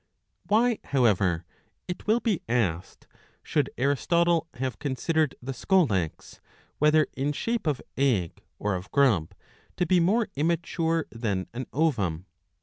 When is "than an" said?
11.11-11.67